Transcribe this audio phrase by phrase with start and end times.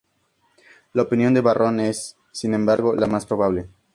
[0.93, 3.69] La opinión de Varrón es, sin embargo, la más probable.